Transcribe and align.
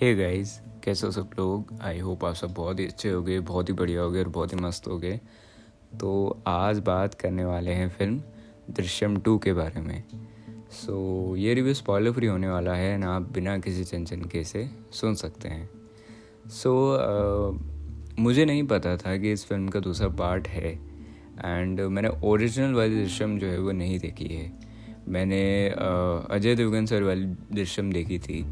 Hey 0.00 0.14
guys 0.14 0.52
कैसे 0.84 1.06
हो 1.06 1.12
सब 1.12 1.30
लोग? 1.38 1.72
आई 1.82 1.98
होप 1.98 2.24
आप 2.24 2.34
सब 2.34 2.52
बहुत 2.54 2.78
ही 2.80 2.86
अच्छे 2.86 3.10
हो 3.10 3.20
गए 3.22 3.38
बहुत 3.40 3.68
ही 3.68 3.74
बढ़िया 3.74 4.02
हो 4.02 4.10
गए 4.10 4.22
और 4.22 4.28
बहुत 4.28 4.52
ही 4.52 4.58
मस्त 4.58 4.86
हो 4.88 4.96
गए 4.98 5.20
तो 6.00 6.42
आज 6.46 6.78
बात 6.78 7.14
करने 7.14 7.44
वाले 7.44 7.70
हैं 7.70 7.88
फ़िल्म 7.88 8.22
दृश्यम 8.70 9.16
टू 9.16 9.36
के 9.38 9.52
बारे 9.52 9.80
में। 9.80 10.02
सो 10.70 10.94
so, 11.30 11.38
ये 11.38 11.54
रिव्यू 11.54 11.74
स्पॉइलर 11.74 12.12
फ्री 12.12 12.26
होने 12.26 12.48
वाला 12.48 12.74
है 12.74 12.96
ना 12.98 13.14
आप 13.16 13.30
बिना 13.32 13.58
किसी 13.58 13.84
टेंशन 13.84 14.22
के 14.22 14.44
से 14.44 14.68
सुन 14.92 15.14
सकते 15.14 15.48
हैं। 15.48 15.68
सो 16.48 16.72
so, 16.94 17.58
uh, 17.58 18.18
मुझे 18.20 18.44
नहीं 18.44 18.66
पता 18.66 18.96
था 18.96 19.16
कि 19.16 19.32
इस 19.32 19.46
फ़िल्म 19.46 19.68
का 19.68 19.80
दूसरा 19.80 20.08
पार्ट 20.08 20.48
है 20.48 20.72
एंड 21.44 21.80
मैंने 21.80 22.08
ओरिजिनल 22.24 22.74
वाली 22.74 23.02
दृश्यम 23.02 23.38
जो 23.38 23.46
है 23.46 23.58
वो 23.58 23.72
नहीं 23.72 23.98
देखी 23.98 24.34
है। 24.34 24.52
मैंने 25.08 25.44
अजय 26.30 26.54
देवगन 26.54 26.86
सर 26.86 27.02
वाली 27.02 27.24
दृश्यम 27.52 27.92
देखी 27.92 28.18
थी 28.18 28.44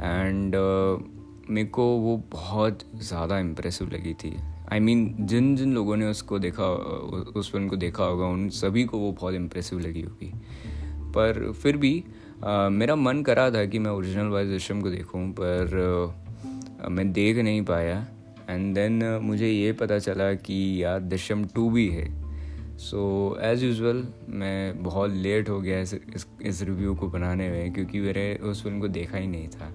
एंड 0.00 0.54
uh, 0.54 1.50
मेरे 1.50 1.68
को 1.68 1.86
वो 1.96 2.16
बहुत 2.32 2.78
ज़्यादा 2.96 3.38
इम्प्रेसिव 3.38 3.88
लगी 3.88 4.14
थी। 4.14 4.36
आई 4.72 4.78
I 4.78 4.82
मीन 4.82 5.06
mean, 5.06 5.26
जिन 5.28 5.56
जिन 5.56 5.74
लोगों 5.74 5.96
ने 5.96 6.06
उसको 6.06 6.38
देखा 6.38 6.66
उस 7.36 7.52
फ़िल्म 7.52 7.68
को 7.68 7.76
देखा 7.76 8.04
होगा 8.04 8.26
उन 8.26 8.48
सभी 8.48 8.84
को 8.84 8.98
वो 8.98 9.12
बहुत 9.12 9.34
इम्प्रेसिव 9.34 9.78
लगी 9.78 10.02
होगी। 10.02 10.32
पर 11.12 11.52
फिर 11.52 11.76
भी 11.76 12.04
आ, 12.44 12.68
मेरा 12.68 12.96
मन 12.96 13.22
करा 13.22 13.50
था 13.50 13.64
कि 13.64 13.78
मैं 13.78 13.90
ओरिजिनल 13.90 14.26
वाइज 14.26 14.48
दृश्यम 14.48 14.80
को 14.82 14.90
देखूँ 14.90 15.28
पर 15.32 16.14
आ, 16.84 16.88
मैं 16.88 17.12
देख 17.12 17.36
नहीं 17.36 17.62
पाया। 17.62 18.06
एंड 18.50 18.74
देन 18.74 19.02
मुझे 19.22 19.48
ये 19.48 19.72
पता 19.72 19.98
चला 19.98 20.32
कि 20.34 20.84
यार 20.84 21.00
दृश्यम 21.00 21.44
टू 21.44 21.70
भी 21.70 21.88
है। 21.88 22.08
सो 22.78 23.38
एज़ 23.40 23.64
यूज़ुअल 23.64 24.06
मैं 24.28 24.82
बहुत 24.82 25.10
लेट 25.10 25.48
हो 25.48 25.60
गया 25.60 25.80
इस, 25.80 25.94
इस 25.94 26.26
इस 26.42 26.62
रिव्यू 26.62 26.94
को 26.94 27.08
बनाने 27.08 27.50
में 27.50 27.72
क्योंकि 27.72 28.00
मेरे 28.00 28.34
उस 28.42 28.62
फ़िल्म 28.62 28.80
को 28.80 28.88
देखा 28.88 29.18
ही 29.18 29.26
नहीं 29.26 29.48
था। 29.48 29.72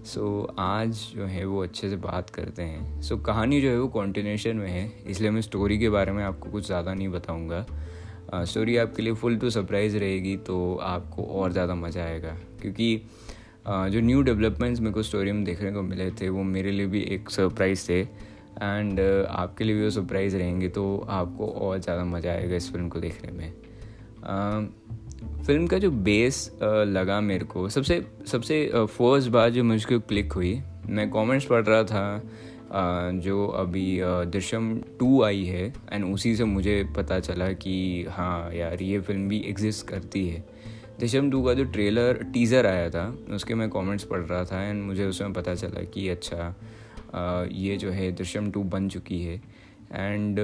सो 0.00 0.46
so, 0.48 0.54
आज 0.58 1.00
जो 1.16 1.24
है 1.24 1.44
वो 1.44 1.62
अच्छे 1.62 1.88
से 1.90 1.96
बात 1.98 2.30
करते 2.30 2.62
हैं। 2.62 3.00
सो 3.02 3.14
so, 3.14 3.24
कहानी 3.26 3.60
जो 3.60 3.70
है 3.70 3.78
वो 3.80 3.88
कॉन्टिन्यूशन 3.88 4.56
में 4.56 4.68
है। 4.68 4.90
इसलिए 5.06 5.30
मैं 5.30 5.40
स्टोरी 5.40 5.78
के 5.78 5.88
बारे 5.88 6.12
में 6.12 6.22
आपको 6.24 6.50
कुछ 6.50 6.66
ज़्यादा 6.66 6.94
नहीं 6.94 7.08
बताऊँगा। 7.08 7.64
स्टोरी 8.34 8.74
uh, 8.74 8.80
आपके 8.80 9.02
लिए 9.02 9.12
फुल 9.12 9.36
टू 9.36 9.50
सरप्राइज़ 9.50 9.96
रहेगी 9.98 10.36
तो 10.36 10.74
आपको 10.82 11.24
और 11.40 11.52
ज़्यादा 11.52 11.74
मज़ा 11.74 12.02
आएगा। 12.02 12.36
क्योंकि 12.62 12.96
uh, 13.66 13.88
जो 13.88 14.00
न्यू 14.00 14.22
डेवलपमेंट्स 14.22 14.80
मेरे 14.80 14.92
को 14.92 15.02
स्टोरी 15.02 15.32
में 15.32 15.44
देखने 15.44 15.72
को 15.72 15.82
मिले 15.82 16.10
थे 16.10 16.28
वो 16.28 16.42
मेरे 16.44 16.70
लिए 16.70 16.86
भी 16.86 17.02
एक 17.14 17.30
सरप्राइज़ 17.30 17.88
थे। 17.88 18.00
एंड 18.00 19.00
uh, 19.00 19.26
आपके 19.30 19.64
लिए 19.64 19.76
भी 19.76 19.84
वो 19.84 19.90
सरप्राइज़ 19.90 20.36
रहेंगे 20.36 20.68
तो 20.68 20.96
आपको 21.08 21.46
और 21.46 21.78
ज़्यादा 21.78 22.04
मज़ा 22.06 22.30
आएगा 22.30 22.56
इस 22.56 22.72
फ़िल्म 22.72 22.88
को 22.88 23.00
देखने 23.00 23.32
में। 23.32 23.52
फ़िल्म 24.22 25.66
का 25.66 25.78
जो 25.78 25.90
बेस 25.90 26.50
लगा 26.62 27.20
मेरे 27.20 27.44
को, 27.44 27.68
सबसे 27.68 28.04
सबसे 28.26 28.70
फ़र्स्ट 28.74 29.28
बार 29.30 29.50
जो 29.50 29.64
मुझको 29.64 29.98
क्लिक 30.00 30.32
हुई, 30.32 30.60
मैं 30.86 31.10
कमेंट्स 31.10 31.46
पढ़ 31.46 31.64
रहा 31.64 31.82
था 31.84 32.22
जो 33.20 33.46
अभी 33.46 33.98
दृश्यम 34.02 34.74
टू 34.98 35.22
आई 35.22 35.44
है 35.44 35.66
एंड 35.92 36.04
उसी 36.04 36.34
से 36.36 36.44
मुझे 36.44 36.82
पता 36.96 37.18
चला 37.20 37.50
कि 37.54 38.06
हाँ 38.10 38.52
यार, 38.54 38.82
ये 38.82 39.00
फ़िल्म 39.00 39.28
भी 39.28 39.38
एग्जिस्ट 39.48 39.86
करती 39.88 40.26
है। 40.28 40.44
दृश्यम 41.00 41.30
टू 41.30 41.42
का 41.44 41.54
जो 41.54 41.64
ट्रेलर 41.66 42.22
टीज़र 42.32 42.66
आया 42.66 42.88
था, 42.90 43.06
उसके 43.34 43.54
मैं 43.54 43.68
कमेंट्स 43.70 44.04
पढ़ 44.04 44.20
रहा 44.20 44.44
था 44.44 44.62
एंड 44.62 44.82
मुझे 44.82 45.06
उसमें 45.06 45.32
पता 45.32 45.54
चला 45.54 45.82
कि 45.94 46.08
अच्छा 46.08 46.54
ये 47.52 47.76
जो 47.76 47.90
है 47.90 48.10
दृश्यम 48.12 48.50
टू 48.50 48.62
बन 48.64 48.88
चुकी 48.88 49.22
है। 49.22 49.40
एंड 49.92 50.38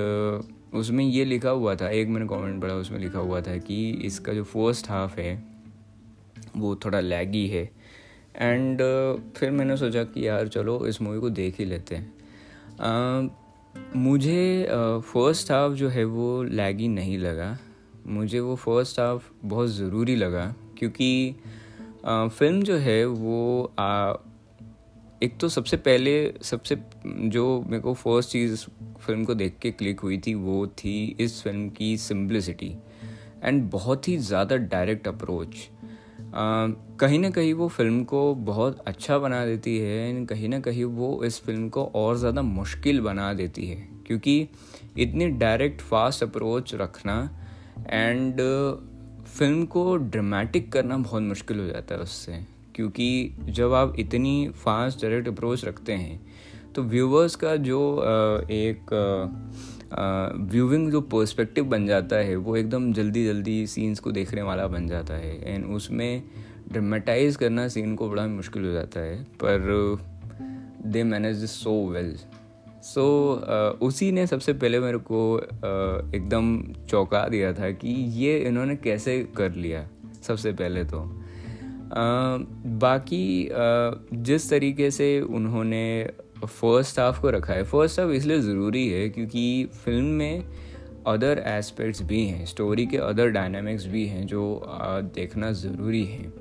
उसमें 0.74 1.04
ये 1.04 1.24
लिखा 1.24 1.50
हुआ 1.50 1.74
था 1.74 1.88
एक 1.88 2.08
मैंने 2.08 2.26
कमेंट 2.26 2.62
पढ़ा 2.62 2.74
उसमें 2.74 2.98
लिखा 2.98 3.18
हुआ 3.18 3.40
था 3.40 3.56
कि 3.56 3.90
इसका 3.90 4.32
जो 4.32 4.44
फ़र्स्ट 4.44 4.90
हाफ़ 4.90 5.20
है 5.20 5.44
वो 6.56 6.76
थोड़ा 6.76 7.00
लैगी 7.00 7.46
है। 7.46 7.70
एंड 8.36 8.80
uh, 8.80 9.38
फिर 9.38 9.50
मैंने 9.50 9.76
सोचा 9.76 10.04
कि 10.04 10.28
यार 10.28 10.48
चलो 10.48 10.86
इस 10.86 11.02
मूवी 11.02 11.20
को 11.20 11.30
देख 11.30 11.58
ही 11.58 11.64
लेते 11.64 11.94
हैं। 11.94 12.12
Uh, 12.76 13.30
मुझे 13.96 14.66
फ़र्स्ट 15.12 15.46
uh, 15.46 15.52
हाफ़ 15.52 15.72
जो 15.72 15.88
है 15.88 16.04
वो 16.04 16.42
लैगी 16.42 16.88
नहीं 16.88 17.18
लगा। 17.18 17.58
मुझे 18.06 18.40
वो 18.40 18.56
फ़र्स्ट 18.56 19.00
हाफ़ 19.00 19.30
बहुत 19.44 19.68
ज़रूरी 19.68 20.16
लगा 20.16 20.54
क्योंकि 20.78 21.36
फ़िल्म 22.06 22.60
uh, 22.60 22.66
जो 22.66 22.76
है 22.76 23.06
वो 23.06 23.72
uh, 23.80 24.35
एक 25.22 25.38
तो 25.40 25.48
सबसे 25.48 25.76
पहले, 25.76 26.34
सबसे 26.42 26.76
जो 27.04 27.64
मेरे 27.68 27.80
को 27.82 27.94
फ़र्स्ट 27.94 28.30
चीज़ 28.30 28.64
फ़िल्म 29.00 29.24
को 29.24 29.34
देख 29.34 29.58
के 29.62 29.70
क्लिक 29.70 30.00
हुई 30.00 30.18
थी, 30.18 30.34
वो 30.34 30.66
थी 30.66 31.16
इस 31.20 31.42
फ़िल्म 31.42 31.68
की 31.68 31.96
सिंप्लिसिटी 31.96 32.74
एंड 33.44 33.62
बहुत 33.70 34.08
ही 34.08 34.16
ज़्यादा 34.18 34.56
डायरेक्ट 34.56 35.08
अप्रोच 35.08 35.68
कहीं 37.00 37.18
ना 37.18 37.30
कहीं 37.30 37.52
वो 37.54 37.68
फ़िल्म 37.68 38.02
को 38.04 38.34
बहुत 38.34 38.78
अच्छा 38.86 39.18
बना 39.18 39.44
देती 39.46 39.76
है 39.78 40.08
एंड 40.08 40.26
कहीं 40.28 40.48
ना 40.48 40.58
कहीं 40.60 40.84
वो 40.84 41.22
इस 41.24 41.40
फ़िल्म 41.40 41.68
को 41.68 41.84
और 41.94 42.16
ज़्यादा 42.16 42.42
मुश्किल 42.42 43.00
बना 43.00 43.32
देती 43.34 43.66
है 43.66 43.76
क्योंकि 44.06 44.48
इतनी 44.98 45.26
डायरेक्ट 45.28 45.80
फास्ट 45.80 46.22
अप्रोच 46.22 46.74
रखना 46.74 47.18
एंड 47.90 48.40
फ़िल्म 49.28 49.64
को 49.66 49.96
ड्रामेटिक 49.96 50.70
करना 50.72 50.96
बहुत 50.98 51.22
मुश्किल 51.22 51.60
हो 51.60 51.66
जाता 51.66 51.94
है 51.94 52.00
उससे। 52.00 52.55
क्योंकि 52.76 53.36
जब 53.48 53.72
आप 53.72 53.94
इतनी 53.98 54.48
फास्ट 54.54 55.02
डायरेक्ट 55.02 55.28
अप्रोच 55.28 55.64
रखते 55.64 55.92
हैं 55.92 56.20
तो 56.74 56.82
व्यूवर्स 56.82 57.36
का 57.36 57.54
जो 57.56 57.78
एक 58.52 58.92
व्यूविंग 60.52 60.90
जो 60.90 61.00
पर्सपेक्टिव 61.00 61.64
बन 61.64 61.86
जाता 61.86 62.16
है 62.16 62.36
वो 62.36 62.56
एकदम 62.56 62.92
जल्दी 62.92 63.24
जल्दी 63.26 63.66
सीन्स 63.66 64.00
को 64.00 64.12
देखने 64.12 64.42
वाला 64.42 64.66
बन 64.66 64.86
जाता 64.86 65.14
है। 65.14 65.54
एंड 65.54 65.64
उसमें 65.66 66.22
ड्रामेटाइज 66.72 67.36
करना 67.36 67.66
सीन 67.68 67.94
को 67.96 68.08
बड़ा 68.10 68.26
मुश्किल 68.26 68.64
हो 68.64 68.72
जाता 68.72 69.00
है 69.00 69.22
पर 69.42 69.98
दे 70.86 71.02
मैनेज 71.04 71.44
सो 71.44 71.72
वेल। 71.88 72.16
सो 72.82 73.04
उसी 73.82 74.10
ने 74.12 74.26
सबसे 74.26 74.52
पहले 74.52 74.80
मेरे 74.80 74.98
को 74.98 75.20
uh, 75.36 76.14
एकदम 76.14 76.58
चौंका 76.88 77.26
दिया 77.28 77.52
था 77.52 77.70
कि 77.70 77.88
ये 78.20 78.38
इन्होंने 78.38 78.76
कैसे 78.76 79.18
कर 79.36 79.54
लिया 79.54 79.88
सबसे 80.22 80.52
पहले 80.52 80.84
तो। 80.84 81.00
बाकी 81.88 83.48
जिस 84.22 84.48
तरीके 84.50 84.90
से 84.90 85.20
उन्होंने 85.20 85.84
फ़र्स्ट 86.44 86.98
हाफ़ 87.00 87.20
को 87.20 87.30
रखा 87.30 87.52
है 87.52 87.62
फ़र्स्ट 87.64 88.00
हाफ़ 88.00 88.10
इसलिए 88.12 88.40
ज़रूरी 88.40 88.88
है 88.88 89.08
क्योंकि 89.08 89.68
फ़िल्म 89.74 90.04
में 90.04 90.44
अदर 91.06 91.42
एस्पेक्ट्स 91.46 92.02
भी 92.02 92.24
हैं 92.26 92.44
स्टोरी 92.46 92.86
के 92.86 92.96
अदर 92.98 93.28
डायनामिक्स 93.30 93.86
भी 93.86 94.06
हैं 94.06 94.26
जो 94.26 94.42
देखना 95.14 95.50
ज़रूरी 95.52 96.04
है। 96.04 96.32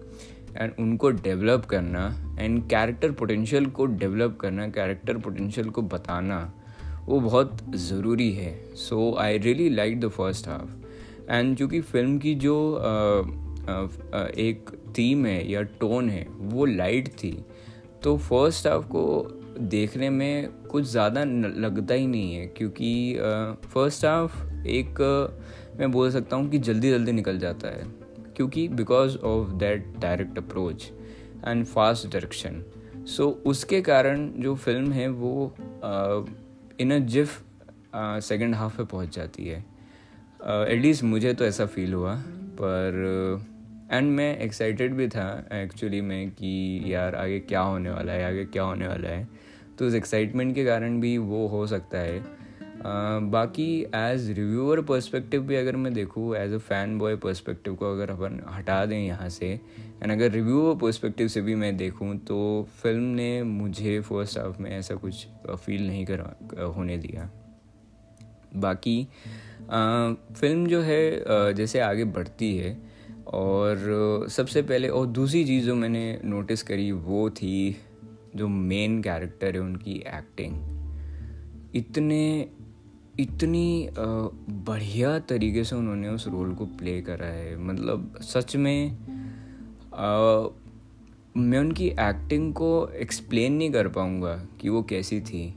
एंड 0.58 0.72
उनको 0.80 1.10
डेवलप 1.12 1.66
करना 1.66 2.08
एंड 2.40 2.62
कैरेक्टर 2.70 3.12
पोटेंशियल 3.12 3.66
को 3.66 3.86
डेवलप 3.86 4.38
करना 4.42 4.68
कैरेक्टर 4.68 5.18
पोटेंशियल 5.18 5.70
को 5.70 5.82
बताना, 5.84 6.40
वो 7.06 7.20
बहुत 7.20 7.58
ज़रूरी 7.78 8.32
है। 8.34 8.54
So 8.76 9.16
I 9.20 9.38
really 9.38 9.70
like 9.70 10.00
the 10.00 10.08
first 10.10 10.48
half 10.48 11.32
and 11.32 11.58
चूँकि 11.58 11.82
फ़िल्म 11.82 12.18
की 12.18 12.36
जो 12.36 12.56
एक 13.68 14.70
थीम 14.98 15.26
है 15.26 15.52
या 15.52 15.62
टोन 15.80 16.10
है 16.10 16.26
वो 16.32 16.66
लाइट 16.66 17.08
थी। 17.14 17.32
तो 18.04 18.18
फ़र्स्ट 18.20 18.68
हाफ़ 18.68 18.86
को 18.86 19.06
देखने 19.60 20.10
में 20.10 20.50
कुछ 20.72 20.86
ज़्यादा 20.86 21.24
लगता 21.24 21.94
ही 21.94 22.08
नहीं 22.08 22.36
है 22.36 22.46
क्योंकि 22.48 22.90
फ़र्स्ट 23.74 24.06
हाफ़ 24.06 24.68
एक 24.68 25.00
मैं 25.80 25.92
बोल 25.92 26.12
सकता 26.12 26.36
हूँ 26.36 26.50
कि 26.50 26.58
जल्दी 26.60 26.90
जल्दी 26.92 27.12
निकल 27.12 27.40
जाता 27.40 27.68
है। 27.68 27.88
क्योंकि 28.36 28.68
because 28.68 29.18
of 29.18 29.52
that 29.54 29.94
direct 30.00 30.38
approach 30.38 30.90
and 31.48 31.66
fast 31.66 32.08
direction 32.08 32.64
so 33.08 33.30
उसके 33.46 33.82
कारण 33.82 34.30
जो 34.38 34.56
फ़िल्म 34.56 34.92
है 34.92 35.08
वो 35.10 35.56
in 36.80 36.92
a 36.92 36.98
jiff 37.08 37.42
second 37.96 38.56
half 38.56 38.78
पे 38.78 38.84
पहुँच 38.84 39.16
जाती 39.16 39.48
है। 39.48 39.60
एटलीस्ट 40.40 41.04
uh, 41.04 41.10
मुझे 41.10 41.34
तो 41.34 41.46
ऐसा 41.46 41.66
फील 41.66 41.94
हुआ 41.94 42.16
पर 42.62 43.38
uh, 43.38 43.55
एंड 43.92 44.12
मैं 44.12 44.38
एक्साइटेड 44.40 44.94
भी 44.94 45.08
था 45.08 45.28
एक्चुअली 45.54 46.02
में 46.02 46.30
कि 46.32 46.82
यार 46.94 47.16
आगे 47.16 47.40
क्या 47.40 47.62
होने 47.62 47.90
वाला 47.90 48.14
है 48.14 48.26
आगे 48.26 48.46
क्या 48.46 48.64
होने 48.64 48.88
वाला 48.88 49.10
है। 49.10 49.28
तो 49.80 49.88
उस 49.88 49.94
एक्साइटमेंट 49.94 50.54
के 50.56 50.66
कारण 50.66 51.00
भी 51.02 51.18
वो 51.18 51.48
हो 51.48 51.66
सकता 51.68 51.98
है। 51.98 52.20
uh, 52.20 53.32
बाकी 53.32 53.68
एज 53.96 54.30
रिव्यूअर 54.30 54.82
पर्सपेक्टिव 54.82 55.42
भी 55.42 55.56
अगर 55.56 55.76
मैं 55.76 55.94
देखूँ 55.94 56.36
as 56.36 56.54
a 56.54 56.58
fan 56.60 56.98
boy 57.00 57.16
perspective 57.16 57.76
को 57.76 57.92
अगर 57.92 58.12
अपन 58.12 58.42
हटा 58.50 58.86
दें 58.86 58.98
यहाँ 58.98 59.30
से 59.30 59.48
एंड 60.04 60.12
अगर 60.12 60.32
रिव्यूअर 60.32 60.76
पर्सपेक्टिव 60.76 61.28
से 61.28 61.42
भी 61.42 61.56
मैं 61.56 61.76
देखूँ 61.78 62.18
तो 62.18 62.68
फ़िल्म 62.82 63.04
ने 63.16 63.44
मुझे 63.44 64.00
फ़र्स्ट 64.02 64.38
हाफ़ 64.38 64.62
में 64.62 64.70
ऐसा 64.72 64.96
कुछ 64.96 65.26
फील 65.66 65.88
नहीं 65.88 66.06
कर 66.06 66.20
होने 66.76 66.98
दिया। 66.98 67.30
बाकी 68.56 69.02
आ, 69.72 70.14
फ़िल्म 70.14 70.68
जो 70.68 70.82
है 70.82 71.54
जैसे 71.54 71.80
आगे 71.80 72.04
बढ़ती 72.04 72.56
है 72.58 72.78
और 73.28 74.26
सबसे 74.30 74.62
पहले 74.62 74.88
और 74.88 75.08
दूसरी 75.08 75.46
चीज़ 75.46 75.66
जो 75.66 75.76
मैंने 75.76 76.22
नोटिस 76.26 76.64
करी 76.64 76.92
वो 76.92 77.30
थी 77.30 77.76
जो 78.36 78.48
मेन 78.48 79.02
कैरेक्टर 79.02 79.56
है 79.56 79.62
उनकी 79.62 79.96
एक्टिंग 80.08 80.54
इतने 81.76 82.50
इतनी 83.20 83.90
बढ़िया 84.68 85.20
तरीके 85.20 85.64
से 85.64 85.76
उन्होंने 85.76 86.10
उस 86.10 86.28
रोल 86.28 86.54
को 86.56 86.66
प्ले 86.66 87.02
करा 87.02 87.26
है। 87.26 87.58
मतलब 87.58 88.16
सच 88.22 88.56
में 88.56 88.98
आ, 89.94 90.48
मैं 91.38 91.60
उनकी 91.60 91.88
एक्टिंग 91.88 92.54
को 92.54 92.90
एक्सप्लेन 92.90 93.54
नहीं 93.54 93.72
कर 93.72 93.88
पाऊँगा 93.88 94.36
कि 94.62 94.70
वो 94.70 94.84
कैसी 94.84 95.22
थी। 95.22 95.48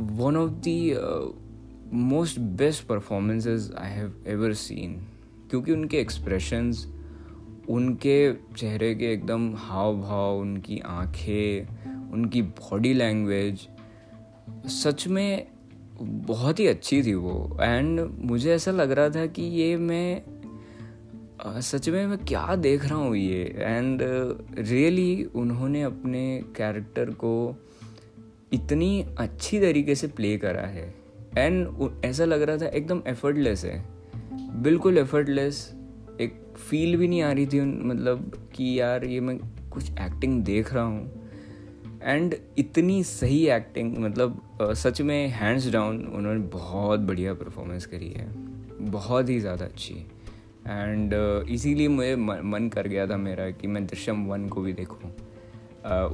One 0.00 0.36
of 0.36 0.50
the 0.50 0.94
most 1.92 2.38
best 2.38 2.86
performances 2.86 3.72
I 3.78 3.90
have 3.90 4.14
ever 4.26 4.52
seen 4.52 5.00
क्योंकि 5.50 5.72
उनके 5.72 5.96
एक्सप्रेशंस 5.98 6.92
उनके 7.68 8.32
चेहरे 8.32 8.94
के 8.94 9.12
एकदम 9.12 9.54
हाव 9.56 10.00
भाव 10.00 10.38
उनकी 10.38 10.78
आँखें 10.78 11.68
उनकी 12.10 12.42
बॉडी 12.42 12.94
लैंग्वेज 12.94 13.68
सच 14.66 15.08
में 15.08 15.46
बहुत 16.02 16.60
ही 16.60 16.66
अच्छी 16.66 17.02
थी 17.02 17.14
वो। 17.14 17.58
एंड 17.60 18.00
मुझे 18.00 18.54
ऐसा 18.54 18.70
लग 18.70 18.90
रहा 18.90 19.10
था 19.10 19.26
कि 19.26 19.42
ये 19.42 19.76
मैं 19.76 20.22
सच 21.60 21.88
में 21.88 22.06
मैं 22.06 22.18
क्या 22.18 22.56
देख 22.56 22.86
रहा 22.86 22.94
हूँ 22.94 23.16
ये? 23.16 23.54
एंड 23.58 24.00
रियली 24.58 25.16
really, 25.16 25.36
उन्होंने 25.36 25.82
अपने 25.82 26.44
कैरेक्टर 26.56 27.10
को 27.10 27.56
इतनी 28.52 29.06
अच्छी 29.18 29.60
तरीके 29.60 29.94
से 29.94 30.06
प्ले 30.06 30.38
करा 30.38 30.62
है। 30.62 30.94
एंड 31.38 31.68
ऐसा 32.04 32.24
लग 32.24 32.42
रहा 32.42 32.56
था 32.56 32.66
एकदम 32.66 33.02
एफर्टलेस 33.06 33.64
है। 33.64 33.97
बिल्कुल 34.62 34.98
एफर्टलेस 34.98 35.60
एक 36.20 36.40
फील 36.58 36.96
भी 36.96 37.08
नहीं 37.08 37.22
आ 37.22 37.32
रही 37.32 37.46
थी 37.46 37.60
मतलब 37.60 38.32
कि 38.54 38.78
यार 38.80 39.04
ये 39.04 39.20
मैं 39.20 39.38
कुछ 39.70 39.90
एक्टिंग 39.90 40.42
देख 40.44 40.72
रहा 40.74 40.84
हूँ। 40.84 42.00
एंड 42.02 42.34
इतनी 42.58 43.02
सही 43.04 43.46
एक्टिंग 43.48 43.96
मतलब 43.98 44.40
सच 44.76 45.00
में 45.00 45.28
हैंड्स 45.28 45.70
डाउन 45.70 46.04
उन्होंने 46.06 46.40
बहुत 46.48 47.00
बढ़िया 47.00 47.34
परफॉर्मेंस 47.34 47.86
करी 47.86 48.08
है। 48.08 48.26
बहुत 48.90 49.28
ही 49.28 49.38
ज़्यादा 49.40 49.64
अच्छी। 49.64 49.94
एंड 50.66 51.14
इसीलिए 51.50 51.88
मुझे 51.88 52.14
मन 52.16 52.70
कर 52.74 52.88
गया 52.88 53.06
था 53.06 53.16
मेरा 53.16 53.50
कि 53.50 53.66
मैं 53.66 53.86
दृश्यम 53.86 54.24
वन 54.26 54.48
को 54.48 54.60
भी 54.60 54.72
देखूँ। 54.72 55.10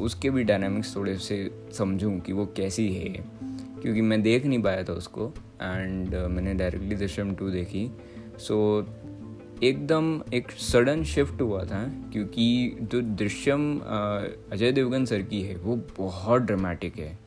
उसके 0.01 0.31
भी 0.31 0.45
डायनामिक्स 0.45 0.95
थोड़े 0.97 1.17
से 1.19 1.39
समझूँ 1.73 2.19
कि 2.21 2.33
वो 2.33 2.47
कैसी 2.47 2.93
है। 2.95 3.09
क्योंकि 3.83 4.01
मैं 4.01 4.23
देख 4.23 4.47
नहीं 4.47 4.63
पाया 4.63 4.83
था 4.83 4.93
उसको। 4.93 5.33
एंड 5.65 6.15
uh, 6.15 6.29
मैंने 6.29 6.55
डायरेक्टली 6.55 6.97
दृश्यम 6.97 7.35
टू 7.35 7.51
देखी। 7.51 7.91
सो 8.39 8.57
एकदम 9.63 10.21
एक 10.35 10.51
सडन 10.51 11.03
शिफ्ट 11.05 11.41
हुआ 11.41 11.63
था 11.65 11.83
क्योंकि 12.13 12.77
जो 12.83 13.01
दृश्यम 13.01 13.79
अजय 14.53 14.73
देवगन 14.73 15.05
सर 15.05 15.23
की 15.23 15.43
है 15.43 15.57
वो 15.57 15.77
बहुत 15.99 16.43
ड्रामेटिक 16.43 16.99
है। 16.99 17.19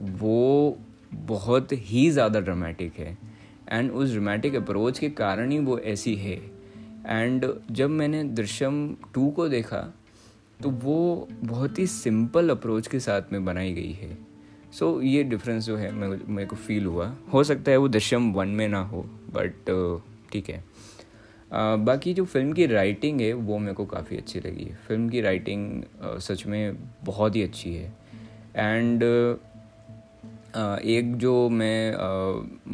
वो 0.00 0.78
बहुत 1.14 1.72
ही 1.72 2.08
ज़्यादा 2.10 2.40
ड्रामेटिक 2.40 2.98
है। 2.98 3.16
एंड 3.68 3.90
उस 3.90 4.10
ड्रामेटिक 4.10 4.54
अप्रोच 4.54 4.98
के 4.98 5.08
कारण 5.10 5.50
ही 5.50 5.58
वो 5.60 5.78
ऐसी 5.78 6.14
है। 6.16 6.36
एंड 7.06 7.46
जब 7.70 7.90
मैंने 7.90 8.22
दृश्यम 8.24 8.86
टू 9.14 9.30
को 9.30 9.48
देखा 9.48 9.80
तो 10.62 10.70
वो 10.70 11.28
बहुत 11.44 11.78
ही 11.78 11.86
सिंपल 11.86 12.50
अप्रोच 12.50 12.86
के 12.86 13.00
साथ 13.00 13.32
में 13.32 13.44
बनाई 13.44 13.72
गई 13.72 13.92
है। 13.92 14.16
सो 14.72 14.90
so, 14.90 15.04
ये 15.04 15.22
डिफरेंस 15.24 15.64
जो 15.64 15.76
है 15.76 15.90
मेरे 15.92 16.46
को 16.46 16.56
फील 16.56 16.86
हुआ। 16.86 17.14
हो 17.32 17.44
सकता 17.44 17.70
है 17.70 17.76
वो 17.76 17.88
दृश्यम 17.88 18.32
वन 18.32 18.48
में 18.48 18.68
ना 18.68 18.80
हो 18.84 19.02
बट 19.34 19.70
ठीक 20.32 20.50
है। 20.50 20.62
Uh, 21.52 21.78
बाकी 21.78 22.12
जो 22.14 22.24
फ़िल्म 22.24 22.52
की 22.52 22.66
राइटिंग 22.66 23.20
है 23.20 23.32
वो 23.32 23.58
मेरे 23.58 23.74
को 23.74 23.84
काफ़ी 23.86 24.16
अच्छी 24.16 24.40
लगी 24.40 24.64
फ़िल्म 24.86 25.08
की 25.08 25.20
राइटिंग 25.20 25.82
uh, 25.82 26.18
सच 26.18 26.44
में 26.46 26.76
बहुत 27.04 27.36
ही 27.36 27.42
अच्छी 27.42 27.74
है। 27.74 27.92
एंड 28.56 29.02
एक 30.84 31.14
जो 31.16 31.48
मैं 31.48 31.94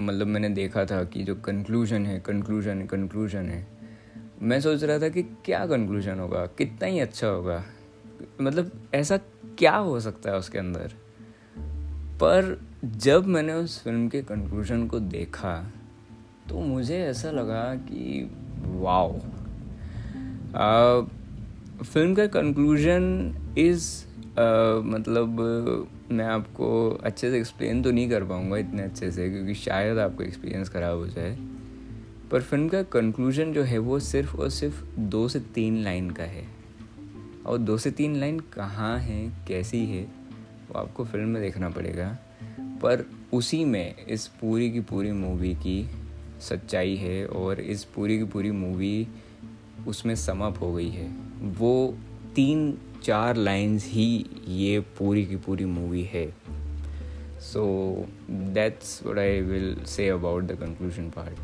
मतलब 0.05 0.27
मैंने 0.27 0.49
देखा 0.49 0.85
था 0.85 1.03
कि 1.05 1.23
जो 1.23 1.35
कंक्लूजन 1.35 2.07
है 2.07 2.19
कंक्लूजन 2.21 2.83
कंक्लूजन 2.87 3.49
है 3.49 3.67
मैं 4.43 4.61
सोच 4.61 4.83
रहा 4.85 4.99
था 4.99 5.09
कि 5.09 5.23
क्या 5.45 5.67
कंक्लूजन 5.67 6.19
होगा 6.21 6.47
कितना 6.59 6.87
ही 6.87 7.01
अच्छा 7.01 7.27
होगा। 7.27 7.63
मतलब 8.41 8.71
ऐसा 8.95 9.17
क्या 9.59 9.77
हो 9.77 10.01
सकता 10.01 10.31
है 10.31 10.39
उसके 10.39 10.59
अंदर? 10.59 10.93
पर 12.21 12.61
जब 12.85 13.27
मैंने 13.27 13.53
उस 13.53 13.83
फ़िल्म 13.83 14.09
के 14.09 14.23
कंक्लूजन 14.23 14.87
को 14.87 15.01
देखा 15.01 15.55
तो 16.49 16.61
मुझे 16.61 16.99
ऐसा 16.99 17.31
लगा 17.31 17.75
कि, 17.75 18.31
वाओ। 18.67 19.19
फ़िल्म 21.85 22.15
का 22.15 22.27
कंक्लूजन 22.27 23.35
इज़ 23.59 23.87
मतलब 24.87 25.41
मैं 26.13 26.27
आपको 26.27 26.91
अच्छे 27.05 27.31
से 27.31 27.39
एक्सप्लेन 27.39 27.83
तो 27.83 27.91
नहीं 27.91 28.09
कर 28.11 28.25
पाऊँगा 28.25 28.57
इतने 28.57 28.83
अच्छे 28.83 29.11
से, 29.11 29.31
क्योंकि 29.31 29.55
शायद 29.55 29.99
आपको 29.99 30.23
एक्सपीरियंस 30.23 30.69
ख़राब 30.69 30.99
हो 30.99 31.07
जाए। 31.07 31.37
पर 32.31 32.41
फ़िल्म 32.41 32.69
का 32.69 32.83
कंक्लूजन 32.83 33.53
जो 33.53 33.63
है, 33.63 33.79
वो 33.79 33.99
सिर्फ़ 33.99 34.37
और 34.37 34.51
सिर्फ़ 34.51 34.85
दो 34.99 35.29
से 35.29 35.41
तीन 35.41 35.83
लाइन 35.85 36.11
का 36.11 36.25
है। 36.25 36.47
और 37.47 37.59
दो 37.59 37.77
से 37.79 37.91
तीन 37.91 38.17
लाइन 38.17 38.41
कहाँ 38.41 38.99
है, 38.99 39.33
कैसी 39.49 39.85
है 39.87 40.18
वो 40.69 40.79
आपको 40.79 41.05
फ़िल्म 41.05 41.29
में 41.29 41.43
देखना 41.43 41.69
पड़ेगा। 41.69 42.19
पर 42.83 43.11
उसी 43.33 43.65
में 43.65 44.07
इस 44.07 44.27
पूरी 44.27 44.71
की 44.71 44.81
पूरी 44.81 45.13
मूवी 45.13 45.55
की 45.55 45.91
सच्चाई 46.41 46.97
है 46.97 47.27
और 47.27 47.61
इस 47.61 47.85
पूरी 47.85 48.19
की 48.19 48.25
पूरी 48.25 48.51
मूवी 48.51 49.09
उसमें 49.87 50.15
समअप 50.15 50.61
हो 50.61 50.75
गई 50.75 50.89
है। 50.89 51.09
वो 51.43 51.99
तीन 52.35 52.79
चार 53.03 53.37
लाइंस 53.37 53.87
ही 53.87 54.27
ये 54.49 54.81
पूरी 54.81 55.27
की 55.27 55.37
पूरी 55.37 55.65
मूवी 55.65 56.03
है। 56.03 56.35
So 57.41 57.65
that's 58.31 59.07
what 59.07 59.19
I 59.19 59.41
will 59.41 59.85
say 59.85 60.09
about 60.09 60.45
the 60.45 60.53
conclusion 60.53 61.11
part 61.11 61.39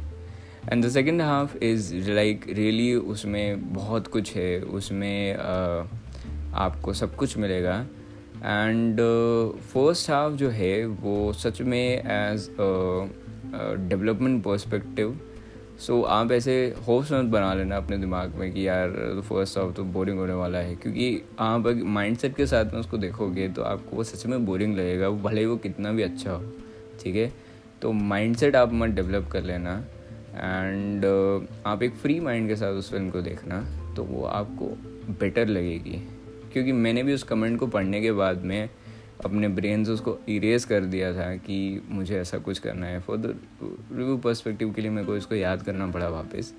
and 0.73 0.85
the 0.85 0.88
second 0.88 1.23
half 1.23 1.56
is 1.56 2.11
like 2.11 2.44
really 2.49 2.94
उसमें 2.94 3.73
बहुत 3.75 4.06
कुछ 4.06 4.37
है। 4.37 4.61
उसमें 4.61 5.37
uh, 5.37 5.88
आपको 6.55 6.93
सब 6.93 7.17
कुछ 7.17 7.38
मिलेगा। 7.38 7.87
एंड 8.44 9.00
फ़र्स्ट 9.73 10.11
हाफ़ 10.11 10.32
जो 10.32 10.49
है 10.50 10.85
वो 10.87 11.32
सच 11.32 11.61
में 11.62 11.79
एज 11.79 12.49
डेवलपमेंट 13.88 14.43
पर्सपेक्टिव 14.44 15.19
सो 15.81 16.00
आप 16.02 16.32
ऐसे 16.32 16.55
होप्स 16.88 17.12
मत 17.12 17.25
बना 17.25 17.52
लेना 17.55 17.76
अपने 17.76 17.99
दिमाग 17.99 18.35
में 18.35 18.52
कि 18.52 18.67
यार 18.67 18.91
फ़र्स्ट 19.29 19.58
हाफ़ 19.58 19.73
तो 19.75 19.85
बोरिंग 19.85 20.19
होने 20.19 20.32
वाला 20.32 20.58
है। 20.58 20.75
क्योंकि 20.76 21.23
आप 21.41 21.67
अगर 21.67 21.82
माइंड 21.85 22.17
सेट 22.17 22.37
के 22.37 22.46
साथ 22.46 22.64
में 22.64 22.81
उसको 22.81 22.96
देखोगे 22.96 23.49
तो 23.49 23.62
आपको 23.62 23.96
वो 23.96 24.05
सच 24.05 24.26
में 24.26 24.44
बोरिंग 24.46 24.76
लगेगा 24.76 25.11
भले 25.11 25.41
ही 25.41 25.46
वो 25.46 25.56
कितना 25.56 25.93
भी 25.93 26.02
अच्छा 26.02 26.31
हो 26.31 26.52
ठीक 27.02 27.17
है? 27.17 27.32
तो 27.82 27.93
माइंड 27.93 28.37
सेट 28.37 28.56
आप 28.56 28.73
मत 28.73 28.91
डेवलप 28.91 29.29
कर 29.32 29.43
लेना। 29.43 29.76
एंड 30.35 31.05
uh, 31.05 31.67
आप 31.67 31.82
एक 31.82 31.94
फ्री 31.94 32.19
माइंड 32.20 32.49
के 32.49 32.56
साथ 32.56 32.73
उस 32.73 32.91
फ़िल्म 32.91 33.11
को 33.11 33.20
देखना 33.20 33.64
तो 33.96 34.05
वो 34.05 34.25
आपको 34.25 34.67
बेटर 35.20 35.48
लगेगी। 35.48 36.03
क्योंकि 36.55 36.73
मैंने 36.73 37.03
भी 37.03 37.15
उस 37.15 37.23
कमेंट 37.23 37.58
को 37.58 37.67
पढ़ने 37.67 38.01
के 38.01 38.13
बाद 38.13 38.44
में 38.44 38.69
अपने 39.25 39.49
ब्रेन 39.49 39.84
से 39.84 39.93
उसको 39.93 40.17
इरेज 40.29 40.65
कर 40.65 40.84
दिया 40.87 41.13
था 41.13 41.34
कि 41.37 41.56
मुझे 41.89 42.19
ऐसा 42.19 42.39
कुछ 42.39 42.58
करना 42.58 42.87
है। 42.87 43.01
फॉर 43.01 43.17
द 43.17 43.34
रिव्यू 43.63 44.17
पर्सपेक्टिव 44.19 44.73
के 44.73 44.82
लिए 44.82 44.91
मेरे 44.91 45.06
को 45.06 45.17
इसको 45.17 45.34
याद 45.34 45.63
करना 45.63 45.87
पड़ा 45.87 46.08
वापस। 46.08 46.53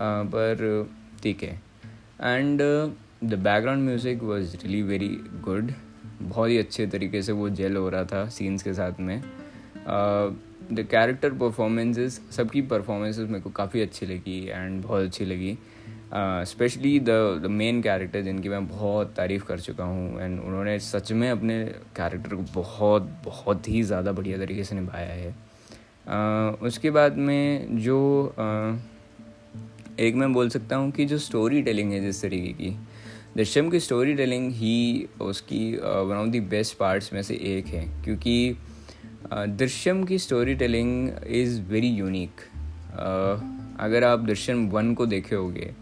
पर 0.00 0.88
ठीक 1.22 1.42
है। 1.42 1.60
And 2.22 2.60
the 2.60 3.34
background 3.34 3.84
music 3.84 4.22
was 4.22 4.56
really 4.56 4.82
very 4.82 5.08
good 5.44 5.72
बहुत 6.22 6.48
ही 6.50 6.58
अच्छे 6.58 6.86
तरीके 6.86 7.22
से 7.22 7.32
वो 7.32 7.48
जेल 7.50 7.76
हो 7.76 7.88
रहा 7.88 8.04
था 8.04 8.26
सीन्स 8.28 8.62
के 8.62 8.74
साथ 8.74 9.00
में। 9.00 9.20
द 10.72 10.86
कैरेक्टर 10.90 11.32
परफॉर्मेंसेस 11.34 12.20
सबकी 12.30 12.62
परफॉर्मेंसेस 12.62 13.28
मेरे 13.28 13.40
को 13.40 13.50
काफ़ी 13.50 13.80
अच्छी 13.80 14.06
लगी 14.06 14.38
एंड 14.48 14.82
बहुत 14.82 15.04
अच्छी 15.04 15.24
लगी। 15.24 15.56
स्पेशली 16.14 17.00
द 17.00 17.10
मेन 17.50 17.82
कैरेक्टर 17.82 18.22
जिनकी 18.22 18.48
मैं 18.48 18.68
बहुत 18.68 19.14
तारीफ़ 19.16 19.44
कर 19.44 19.60
चुका 19.60 19.84
हूँ 19.84 20.22
एंड 20.22 20.40
उन्होंने 20.40 20.78
सच 20.78 21.12
में 21.12 21.30
अपने 21.30 21.64
कैरेक्टर 21.96 22.34
को 22.34 22.42
बहुत 22.54 23.02
बहुत 23.24 23.68
ही 23.68 23.82
ज़्यादा 23.82 24.12
बढ़िया 24.12 24.38
तरीके 24.38 24.64
से 24.64 24.74
निभाया 24.74 25.12
है। 25.12 25.52
Uh, 26.02 26.62
उसके 26.62 26.90
बाद 26.90 27.16
में 27.16 27.66
जो 27.78 28.34
uh, 28.34 30.00
एक 30.00 30.14
मैं 30.14 30.32
बोल 30.32 30.48
सकता 30.48 30.76
हूँ 30.76 30.90
कि 30.90 31.04
जो 31.04 31.18
स्टोरी 31.18 31.62
टेलिंग 31.62 31.92
है 31.92 32.00
जिस 32.00 32.22
तरीके 32.22 32.52
की 32.52 32.76
दृश्यम 33.36 33.70
की 33.70 33.80
स्टोरी 33.80 34.14
टेलिंग 34.14 34.52
ही 34.52 35.08
उसकी 35.20 35.76
one 35.76 36.16
of 36.16 36.28
the 36.28 36.36
best 36.36 36.76
parts 36.76 37.12
में 37.12 37.22
से 37.22 37.34
एक 37.34 37.66
है 37.66 38.04
क्योंकि 38.04 38.56
दृश्यम 39.32 40.04
की 40.04 40.18
story 40.18 40.54
telling 40.54 41.10
is 41.26 41.60
very 41.60 41.88
unique 41.88 42.30
अगर 43.80 44.04
आप 44.04 44.18
दृश्यम 44.18 44.68
वन 44.68 44.94
को 44.94 45.06
देखे 45.06 45.34
होगे 45.34 45.81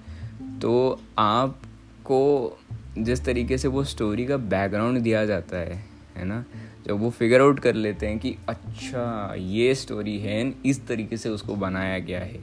तो 0.63 1.01
आपको 1.19 2.59
जिस 2.99 3.25
तरीके 3.25 3.59
से 3.59 3.69
वो 3.69 3.85
स्टोरी 3.85 4.27
का 4.27 4.37
बैकग्राउंड 4.37 4.99
दिया 4.99 5.25
जाता 5.27 5.57
है 5.57 5.85
है 6.17 6.25
ना? 6.25 6.45
जब 6.87 6.99
वो 7.01 7.11
फिगर 7.11 7.41
आउट 7.41 7.61
कर 7.61 7.75
लेते 7.75 8.07
हैं 8.07 8.19
कि 8.19 8.37
अच्छा 8.49 9.35
ये 9.39 9.75
स्टोरी 9.75 10.19
है, 10.19 10.55
इस 10.67 10.87
तरीके 10.87 11.17
से 11.17 11.29
उसको 11.29 11.55
बनाया 11.55 11.99
गया 11.99 12.21
है। 12.21 12.41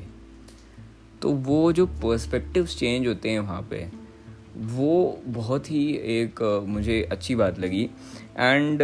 तो 1.21 1.31
वो 1.31 1.71
जो 1.73 1.85
पर्सपेक्टिव 1.85 2.65
चेंज 2.65 3.07
होते 3.07 3.29
हैं 3.29 3.39
वहाँ 3.39 3.67
पे, 3.71 3.87
वो 4.57 5.19
बहुत 5.25 5.71
ही 5.71 5.85
एक, 5.93 6.41
मुझे 6.67 7.01
अच्छी 7.11 7.35
बात 7.35 7.59
लगी। 7.59 7.83
एंड 8.37 8.79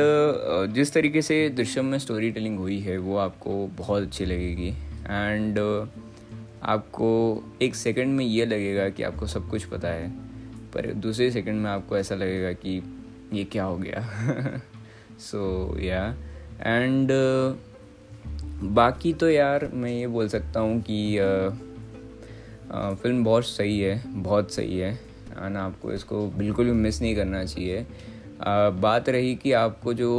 जिस 0.74 0.94
तरीके 0.94 1.22
से 1.22 1.50
दृश्यम 1.50 1.86
में 1.86 1.98
स्टोरी 2.00 2.32
टेलिंग 2.32 2.58
हुई 2.60 2.80
है, 2.80 2.98
वो 2.98 3.18
आपको 3.18 3.68
बहुत 3.68 4.04
अच्छी 4.04 4.26
लगेगी। 4.26 4.70
एंड 5.08 5.60
आपको 6.64 7.08
एक 7.62 7.76
सेकंड 7.76 8.16
में 8.18 8.26
ये 8.26 8.46
लगेगा 8.46 8.88
कि 8.90 9.04
आपको 9.04 9.28
सब 9.28 9.50
कुछ 9.50 9.64
पता 9.66 9.88
है, 9.88 10.10
पर 10.74 10.92
दूसरे 10.96 11.30
सेकंड 11.32 11.62
में 11.62 11.70
आपको 11.72 11.98
ऐसा 11.98 12.16
लगेगा 12.16 12.52
कि 12.56 12.82
ये 13.34 13.44
क्या 13.44 13.64
हो 13.64 13.78
गया। 13.78 14.62
सो 15.22 15.78
या 15.80 16.06
एंड 16.62 17.12
बाकी 18.74 19.14
तो 19.14 19.30
यार 19.30 19.70
मैं 19.74 19.92
ये 19.92 20.08
बोल 20.08 20.28
सकता 20.28 20.60
हूँ 20.60 20.82
कि 20.82 21.18
फ़िल्म 23.02 23.24
बहुत 23.24 23.46
सही 23.46 23.80
है, 23.80 24.02
बहुत 24.08 24.52
सही 24.52 24.78
है 24.78 24.94
एंड 24.94 25.58
आपको 25.58 25.92
इसको 25.94 26.26
बिल्कुल 26.30 26.66
भी 26.66 26.72
मिस 26.74 27.02
नहीं 27.02 27.16
करना 27.16 27.44
चाहिए। 27.46 27.86
बात 28.82 29.10
रही 29.10 29.36
कि 29.36 29.52
आपको 29.54 29.94
जो 29.94 30.12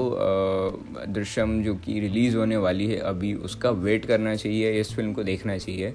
दृश्यम 1.09 1.63
जो 1.63 1.75
कि 1.77 1.99
रिलीज़ 2.01 2.37
होने 2.37 2.57
वाली 2.57 2.87
है, 2.87 2.97
अभी 2.99 3.35
उसका 3.35 3.71
वेट 3.71 4.07
करना 4.07 4.35
चाहिए, 4.37 4.81
इस 4.81 4.95
फ़िल्म 4.97 5.13
को 5.13 5.23
देखना 5.25 5.57
चाहिए। 5.59 5.95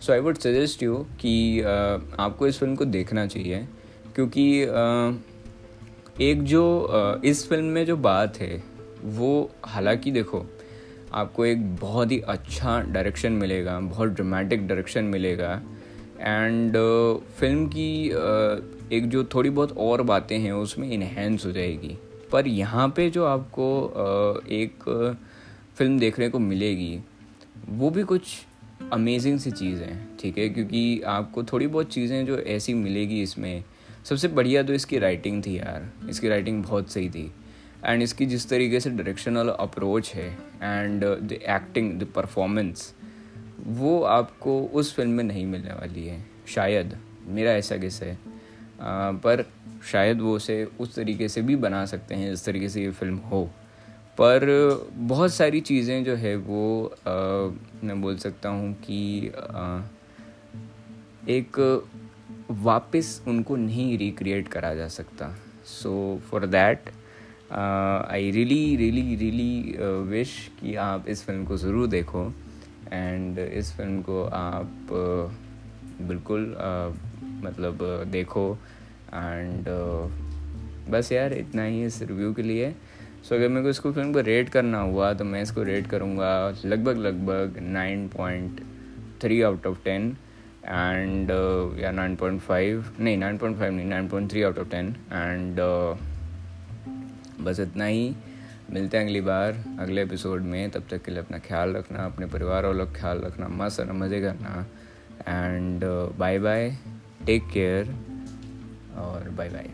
So 0.00 0.12
I 0.12 0.20
would 0.20 0.36
suggest 0.38 0.82
you 0.82 0.96
कि 1.20 1.60
आपको 1.60 2.46
इस 2.46 2.58
फ़िल्म 2.58 2.74
को 2.76 2.84
देखना 2.86 3.26
चाहिए 3.26 3.66
क्योंकि 4.14 4.44
एक 6.24 6.42
जो 6.42 7.20
इस 7.24 7.48
फ़िल्म 7.48 7.64
में 7.64 7.84
जो 7.86 7.96
बात 7.96 8.36
है, 8.36 8.62
वो 9.04 9.50
हालाँकि 9.64 10.10
देखो, 10.10 10.44
आपको 11.12 11.44
एक 11.46 11.76
बहुत 11.76 12.12
ही 12.12 12.18
अच्छा 12.20 12.80
डायरेक्शन 12.82 13.32
मिलेगा, 13.32 13.78
बहुत 13.80 14.08
ड्रामेटिक 14.10 14.66
डायरेक्शन 14.68 15.04
मिलेगा 15.04 15.52
एंड 16.20 16.76
फ़िल्म 17.38 17.66
की 17.66 18.06
एक 18.96 19.08
जो 19.08 19.24
थोड़ी 19.34 19.50
बहुत 19.50 19.76
और 19.78 20.02
बातें 20.02 20.38
हैं, 20.38 20.52
उसमें 20.52 20.90
इन्हेंस 20.90 21.46
हो 21.46 21.52
जाएगी। 21.52 21.96
पर 22.32 22.46
यहाँ 22.48 22.88
पे 22.96 23.08
जो 23.10 23.24
आपको 23.26 24.44
एक 24.52 24.84
फ़िल्म 25.78 25.98
देखने 25.98 26.28
को 26.28 26.38
मिलेगी, 26.38 26.98
वो 27.68 27.90
भी 27.90 28.02
कुछ 28.02 28.36
अमेजिंग 28.92 29.38
सी 29.38 29.50
चीज़ 29.50 29.82
है 29.82 29.96
ठीक 30.20 30.38
है? 30.38 30.48
क्योंकि 30.48 31.00
आपको 31.06 31.42
थोड़ी 31.42 31.66
बहुत 31.66 31.92
चीज़ें 31.92 32.24
जो 32.26 32.38
ऐसी 32.38 32.74
मिलेगी 32.74 33.22
इसमें 33.22 33.64
सबसे 34.04 34.28
बढ़िया 34.28 34.62
तो 34.62 34.72
इसकी 34.72 34.98
राइटिंग 34.98 35.42
थी 35.46 35.58
यार। 35.58 35.90
इसकी 36.10 36.28
राइटिंग 36.28 36.62
बहुत 36.62 36.90
सही 36.90 37.10
थी। 37.10 37.32
एंड 37.84 38.02
इसकी 38.02 38.26
जिस 38.26 38.48
तरीके 38.48 38.80
से 38.80 38.90
डायरेक्शनल 38.90 39.48
अप्रोच 39.48 40.12
है 40.14 40.28
and 40.62 41.04
the 41.04 41.32
acting 41.32 41.92
the 42.00 42.04
performance 42.04 42.94
वो 43.66 44.00
आपको 44.02 44.60
उस 44.64 44.94
फ़िल्म 44.94 45.10
में 45.10 45.24
नहीं 45.24 45.46
मिलने 45.46 45.72
वाली 45.72 46.06
है 46.06 46.24
शायद। 46.48 46.96
मेरा 47.28 47.52
ऐसा 47.52 47.76
किस 47.76 48.02
है। 48.02 48.12
आ, 48.12 49.12
पर 49.12 49.44
शायद 49.92 50.20
वो 50.20 50.34
उसे 50.36 50.64
उस 50.80 50.94
तरीके 50.94 51.28
से 51.28 51.42
भी 51.42 51.56
बना 51.56 51.84
सकते 51.86 52.14
हैं 52.14 52.30
जिस 52.30 52.44
तरीके 52.44 52.68
से 52.68 52.82
ये 52.82 52.90
फ़िल्म 52.90 53.16
हो। 53.16 53.50
पर 54.20 54.44
बहुत 55.08 55.32
सारी 55.32 55.60
चीज़ें 55.60 56.04
जो 56.04 56.14
है 56.16 56.34
वो 56.36 56.62
आ, 56.86 57.12
मैं 57.86 58.00
बोल 58.02 58.16
सकता 58.16 58.48
हूँ 58.48 58.72
कि 58.84 59.28
आ, 59.28 59.80
एक 61.28 61.58
वापस 62.50 63.20
उनको 63.28 63.56
नहीं 63.56 63.96
रिक्रिएट 63.98 64.48
करा 64.48 64.74
जा 64.74 64.88
सकता। 64.88 65.28
So 65.66 65.90
for 66.30 66.46
that 66.46 66.90
I 67.52 68.30
really 68.30 68.76
really 68.76 69.14
really 69.16 69.76
wish 70.10 70.36
कि 70.60 70.74
आप 70.76 71.08
इस 71.08 71.24
फ़िल्म 71.24 71.44
को 71.44 71.56
ज़रूर 71.56 71.86
देखो। 71.86 72.24
एंड 72.92 73.38
इस 73.38 73.72
फ़िल्म 73.76 74.02
को 74.02 74.22
आप 74.24 74.92
uh, 74.92 76.06
बिल्कुल 76.08 76.44
uh, 76.56 76.90
मतलब 77.44 77.78
देखो। 78.12 78.46
एंड 79.14 79.68
बस 80.90 81.12
यार 81.12 81.32
इतना 81.32 81.62
ही 81.62 81.84
इस 81.84 82.02
रिव्यू 82.02 82.32
के 82.34 82.42
लिए। 82.42 82.74
सो 83.28 83.34
अगर 83.34 83.48
मेरे 83.48 83.62
को 83.62 83.68
इसको 83.68 83.92
फ़िल्म 83.92 84.12
को 84.12 84.20
रेट 84.20 84.48
करना 84.48 84.80
हुआ 84.80 85.12
तो 85.12 85.24
मैं 85.24 85.42
इसको 85.42 85.62
रेट 85.62 85.86
करूँगा 85.86 86.30
लगभग 86.64 86.96
लगभग 86.96 87.58
nine 87.62 88.08
point 88.08 88.60
three 89.22 89.40
out 89.42 89.66
of 89.66 89.82
ten 89.84 90.16
and 90.64 91.30
या 91.80 91.90
नाइन 91.90 92.16
पॉइंट 92.16 92.40
फाइव 92.40 92.84
नहीं 93.00 93.16
नाइन 93.18 93.38
पॉइंट 93.38 93.58
फाइव 93.58 93.72
नहीं 93.72 93.86
nine 93.86 94.08
point 94.08 94.30
three 94.30 94.42
out 94.42 94.58
of 94.58 94.68
ten 94.70 94.94
and 95.12 95.60
बस 97.40 97.60
इतना 97.60 97.84
ही। 97.84 98.14
मिलते 98.70 98.96
हैं 98.96 99.04
अगली 99.04 99.20
बार, 99.20 99.64
अगले 99.80 100.02
एपिसोड 100.02 100.42
में। 100.42 100.70
तब 100.70 100.84
तक 100.90 101.02
के 101.02 101.12
लिए 101.12 101.20
अपना 101.20 101.38
ख्याल 101.38 101.72
रखना, 101.72 102.04
अपने 102.04 102.26
परिवार 102.26 102.66
वालों 102.66 102.86
का 102.86 102.92
ख्याल 102.92 103.20
रखना, 103.20 103.48
मस्त 103.48 103.80
मज़े 103.80 104.20
करना। 104.20 104.66
And 105.28 105.84
bye 106.18 106.38
bye 106.38 106.70
take 107.26 107.48
care 107.52 107.94
और 108.98 109.30
बाय 109.30 109.48
बाय 109.48 109.70